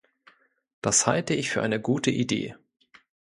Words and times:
Das 0.81 1.05
halte 1.05 1.35
ich 1.35 1.51
für 1.51 1.61
eine 1.61 1.79
gute 1.79 2.09
Idee. 2.09 2.55